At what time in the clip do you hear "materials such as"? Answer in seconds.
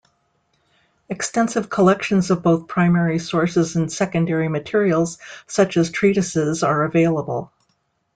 4.47-5.91